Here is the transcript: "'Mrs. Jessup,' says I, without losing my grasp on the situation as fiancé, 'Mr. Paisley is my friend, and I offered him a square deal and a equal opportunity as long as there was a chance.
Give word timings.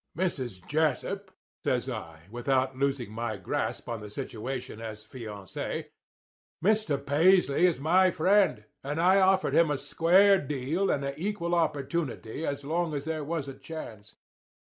"'Mrs. 0.17 0.65
Jessup,' 0.65 1.29
says 1.63 1.87
I, 1.87 2.21
without 2.31 2.75
losing 2.75 3.11
my 3.11 3.37
grasp 3.37 3.87
on 3.87 4.01
the 4.01 4.09
situation 4.09 4.81
as 4.81 5.05
fiancé, 5.05 5.89
'Mr. 6.65 7.05
Paisley 7.05 7.67
is 7.67 7.79
my 7.79 8.09
friend, 8.09 8.63
and 8.83 8.99
I 8.99 9.19
offered 9.19 9.53
him 9.53 9.69
a 9.69 9.77
square 9.77 10.39
deal 10.41 10.89
and 10.89 11.05
a 11.05 11.13
equal 11.21 11.53
opportunity 11.53 12.47
as 12.47 12.63
long 12.65 12.95
as 12.95 13.05
there 13.05 13.23
was 13.23 13.47
a 13.47 13.53
chance. 13.53 14.15